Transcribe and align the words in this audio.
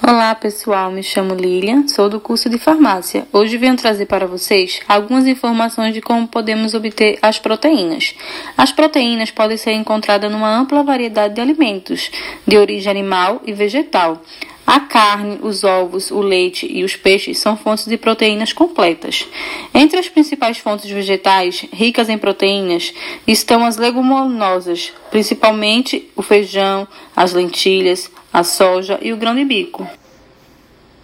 Olá 0.00 0.32
pessoal, 0.32 0.92
me 0.92 1.02
chamo 1.02 1.34
Lilian, 1.34 1.88
sou 1.88 2.08
do 2.08 2.20
curso 2.20 2.48
de 2.48 2.56
farmácia. 2.56 3.26
Hoje 3.32 3.58
venho 3.58 3.76
trazer 3.76 4.06
para 4.06 4.28
vocês 4.28 4.80
algumas 4.88 5.26
informações 5.26 5.92
de 5.92 6.00
como 6.00 6.28
podemos 6.28 6.72
obter 6.72 7.18
as 7.20 7.40
proteínas. 7.40 8.14
As 8.56 8.70
proteínas 8.70 9.32
podem 9.32 9.56
ser 9.56 9.72
encontradas 9.72 10.30
numa 10.30 10.56
ampla 10.56 10.84
variedade 10.84 11.34
de 11.34 11.40
alimentos, 11.40 12.12
de 12.46 12.56
origem 12.56 12.88
animal 12.88 13.42
e 13.44 13.52
vegetal. 13.52 14.22
A 14.70 14.80
carne, 14.80 15.38
os 15.40 15.64
ovos, 15.64 16.10
o 16.10 16.20
leite 16.20 16.70
e 16.70 16.84
os 16.84 16.94
peixes 16.94 17.38
são 17.38 17.56
fontes 17.56 17.86
de 17.86 17.96
proteínas 17.96 18.52
completas. 18.52 19.26
Entre 19.72 19.98
as 19.98 20.10
principais 20.10 20.58
fontes 20.58 20.90
vegetais 20.90 21.64
ricas 21.72 22.10
em 22.10 22.18
proteínas 22.18 22.92
estão 23.26 23.64
as 23.64 23.78
leguminosas, 23.78 24.92
principalmente 25.10 26.10
o 26.14 26.20
feijão, 26.20 26.86
as 27.16 27.32
lentilhas, 27.32 28.10
a 28.30 28.44
soja 28.44 28.98
e 29.00 29.10
o 29.10 29.16
grão 29.16 29.34
de 29.34 29.42
bico. 29.46 29.88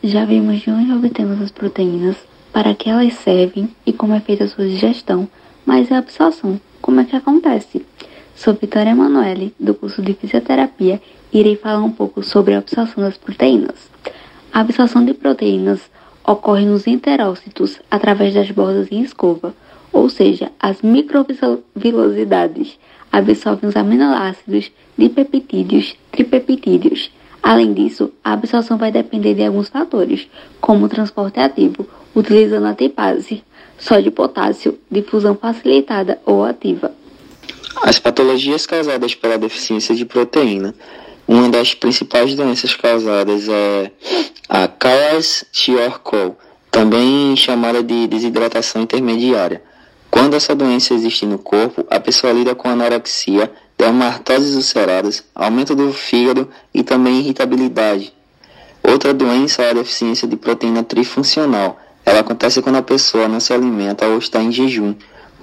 Já 0.02 0.26
vimos 0.26 0.60
de 0.60 0.70
onde 0.70 0.92
obtemos 0.92 1.40
as 1.40 1.50
proteínas, 1.50 2.16
para 2.52 2.74
que 2.74 2.90
elas 2.90 3.14
servem 3.14 3.74
e 3.86 3.94
como 3.94 4.12
é 4.12 4.20
feita 4.20 4.44
a 4.44 4.48
sua 4.48 4.68
digestão, 4.68 5.26
mas 5.64 5.90
a 5.90 5.96
absorção, 5.96 6.60
como 6.82 7.00
é 7.00 7.04
que 7.04 7.16
acontece? 7.16 7.82
Sou 8.36 8.52
Vitória 8.52 8.90
Emanuele, 8.90 9.54
do 9.58 9.74
curso 9.74 10.02
de 10.02 10.12
Fisioterapia, 10.12 11.00
irei 11.34 11.56
falar 11.56 11.82
um 11.82 11.90
pouco 11.90 12.22
sobre 12.22 12.54
a 12.54 12.58
absorção 12.58 13.02
das 13.02 13.16
proteínas. 13.16 13.90
A 14.52 14.60
absorção 14.60 15.04
de 15.04 15.12
proteínas 15.12 15.80
ocorre 16.24 16.64
nos 16.64 16.86
enterócitos 16.86 17.80
através 17.90 18.32
das 18.32 18.50
bordas 18.52 18.86
em 18.90 19.02
escova, 19.02 19.52
ou 19.92 20.08
seja, 20.08 20.52
as 20.60 20.80
microvilosidades 20.80 22.78
absorvem 23.10 23.68
os 23.68 23.76
aminoácidos, 23.76 24.70
dipeptídeos, 24.96 25.96
tripeptídeos. 26.10 27.10
Além 27.42 27.72
disso, 27.74 28.10
a 28.24 28.32
absorção 28.32 28.78
vai 28.78 28.90
depender 28.90 29.34
de 29.34 29.44
alguns 29.44 29.68
fatores, 29.68 30.26
como 30.60 30.86
o 30.86 30.88
transporte 30.88 31.38
ativo, 31.40 31.86
utilizando 32.14 32.66
a 32.66 32.74
tipase, 32.74 33.42
sódio 33.78 34.12
potássio, 34.12 34.78
difusão 34.90 35.34
facilitada 35.34 36.18
ou 36.24 36.44
ativa. 36.44 36.92
As 37.82 37.98
patologias 37.98 38.66
causadas 38.66 39.14
pela 39.14 39.36
deficiência 39.36 39.94
de 39.94 40.04
proteína. 40.04 40.74
Uma 41.26 41.48
das 41.48 41.74
principais 41.74 42.34
doenças 42.34 42.74
causadas 42.74 43.48
é 43.48 43.90
a 44.48 44.68
Kawashiorkor, 44.68 46.32
também 46.70 47.36
chamada 47.36 47.82
de 47.82 48.06
desidratação 48.06 48.82
intermediária 48.82 49.62
quando 50.14 50.34
essa 50.34 50.54
doença 50.54 50.94
existe 50.94 51.26
no 51.26 51.38
corpo, 51.38 51.84
a 51.90 51.98
pessoa 51.98 52.32
lida 52.32 52.54
com 52.54 52.68
anorexia, 52.68 53.50
dermatoses 53.76 54.54
ulceradas, 54.54 55.24
aumento 55.34 55.74
do 55.74 55.92
fígado 55.92 56.48
e 56.72 56.84
também 56.84 57.18
irritabilidade. 57.18 58.12
Outra 58.80 59.12
doença 59.12 59.62
é 59.62 59.70
a 59.70 59.72
deficiência 59.72 60.28
de 60.28 60.36
proteína 60.36 60.84
trifuncional. 60.84 61.80
Ela 62.06 62.20
acontece 62.20 62.62
quando 62.62 62.76
a 62.76 62.82
pessoa 62.82 63.26
não 63.26 63.40
se 63.40 63.52
alimenta 63.52 64.06
ou 64.06 64.18
está 64.18 64.40
em 64.40 64.52
jejum, 64.52 64.94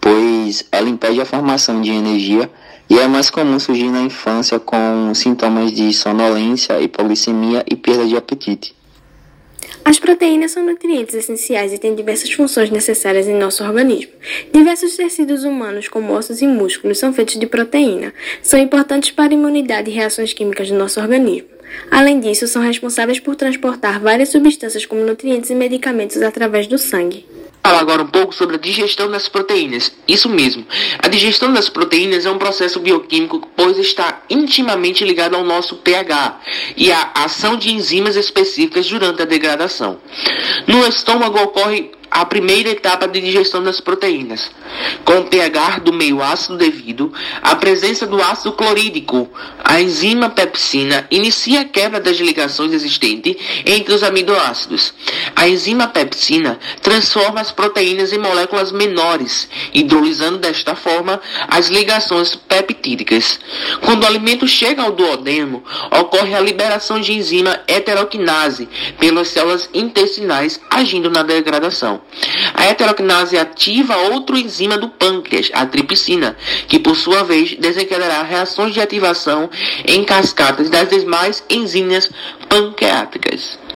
pois 0.02 0.66
ela 0.72 0.90
impede 0.90 1.22
a 1.22 1.26
formação 1.26 1.80
de 1.80 1.92
energia 1.92 2.50
e 2.90 3.00
é 3.00 3.08
mais 3.08 3.30
comum 3.30 3.58
surgir 3.60 3.90
na 3.90 4.02
infância 4.02 4.60
com 4.60 5.14
sintomas 5.14 5.72
de 5.72 5.94
sonolência, 5.94 6.82
hipoglicemia 6.82 7.64
e 7.70 7.76
perda 7.76 8.06
de 8.06 8.18
apetite. 8.18 8.76
As 9.86 9.98
proteínas 9.98 10.52
são 10.52 10.66
nutrientes 10.66 11.16
essenciais 11.16 11.74
e 11.74 11.78
têm 11.78 11.96
diversas 11.96 12.32
funções 12.32 12.70
necessárias 12.70 13.28
em 13.28 13.38
nosso 13.38 13.64
organismo. 13.64 14.12
Diversos 14.54 14.96
tecidos 14.96 15.44
humanos, 15.44 15.88
como 15.88 16.14
ossos 16.14 16.42
e 16.42 16.48
músculos, 16.48 17.00
são 17.00 17.14
feitos 17.14 17.40
de 17.40 17.48
proteína. 17.48 18.14
São 18.44 18.60
importantes 18.60 19.12
para 19.12 19.32
a 19.32 19.34
imunidade 19.34 19.90
e 19.90 19.94
reações 19.94 20.34
químicas 20.34 20.70
do 20.70 20.78
nosso 20.78 21.00
organismo. 21.00 21.48
Além 21.90 22.20
disso, 22.20 22.48
são 22.48 22.62
responsáveis 22.62 23.20
por 23.20 23.36
transportar 23.36 24.00
várias 24.00 24.30
substâncias 24.30 24.86
como 24.86 25.06
nutrientes 25.06 25.50
e 25.50 25.56
medicamentos 25.56 26.22
através 26.22 26.68
do 26.68 26.78
sangue 26.78 27.26
falar 27.64 27.80
agora 27.80 28.02
um 28.02 28.08
pouco 28.08 28.34
sobre 28.34 28.56
a 28.56 28.60
digestão 28.60 29.10
das 29.10 29.28
proteínas. 29.30 29.92
Isso 30.08 30.28
mesmo. 30.28 30.66
A 31.00 31.08
digestão 31.08 31.54
das 31.54 31.70
proteínas 31.70 32.26
é 32.26 32.32
um 32.32 32.38
processo 32.38 32.80
bioquímico, 32.80 33.48
pois 33.56 33.78
está 33.78 34.22
intimamente 34.30 35.04
ligado 35.04 35.36
ao 35.36 35.44
nosso 35.44 35.76
pH 35.78 36.40
e 36.76 36.92
à 36.92 37.12
ação 37.16 37.56
de 37.56 37.72
enzimas 37.72 38.16
específicas 38.16 38.88
durante 38.88 39.22
a 39.22 39.26
degradação. 39.26 40.00
No 40.68 40.86
estômago 40.86 41.40
ocorre 41.40 41.92
a 42.12 42.26
primeira 42.26 42.70
etapa 42.70 43.08
de 43.08 43.22
digestão 43.22 43.64
das 43.64 43.80
proteínas, 43.80 44.52
com 45.06 45.20
o 45.20 45.26
pH 45.28 45.80
do 45.80 45.94
meio 45.94 46.22
ácido 46.22 46.58
devido 46.58 47.14
à 47.42 47.56
presença 47.56 48.06
do 48.06 48.22
ácido 48.22 48.52
clorídrico. 48.52 49.30
A 49.64 49.80
enzima 49.80 50.30
pepsina 50.30 51.08
inicia 51.10 51.62
a 51.62 51.66
quebra 51.66 52.02
das 52.02 52.18
ligações 52.18 52.74
existentes 52.74 53.38
entre 53.66 53.94
os 53.94 54.04
aminoácidos. 54.04 54.94
A 55.34 55.48
enzima 55.48 55.88
pepsina 55.88 56.60
transforma 56.82 57.40
as 57.40 57.52
proteínas 57.52 58.12
em 58.12 58.18
moléculas 58.18 58.74
menores, 58.74 59.48
hidrolisando 59.74 60.38
desta 60.38 60.76
forma 60.76 61.22
as 61.48 61.70
ligações 61.70 62.36
peptídicas. 62.64 63.40
Quando 63.82 64.04
o 64.04 64.08
alimento 64.08 64.48
chega 64.48 64.82
ao 64.82 64.92
duodeno, 64.92 65.64
ocorre 66.00 66.34
a 66.34 66.40
liberação 66.40 67.00
de 67.00 67.14
enzima 67.14 67.60
heteroquinase 67.68 68.68
pelas 69.00 69.30
células 69.30 69.70
intestinais 69.74 70.60
agindo 70.70 71.10
na 71.10 71.24
degradação. 71.24 72.02
A 72.54 72.66
heteroquinase 72.66 73.38
ativa 73.38 73.98
outro 73.98 74.38
enzima 74.38 74.78
do 74.78 74.90
pâncreas, 74.90 75.50
a 75.54 75.66
tripsina, 75.66 76.36
que 76.68 76.80
por 76.80 76.96
sua 76.96 77.24
vez 77.24 77.56
desencadeará 77.56 78.24
reações 78.24 78.74
de 78.74 78.82
ativação 78.82 79.50
em 79.86 80.04
cascatas 80.04 80.70
das 80.70 80.90
demais 80.90 81.44
enzimas 81.50 82.10
pancreáticas. 82.50 83.61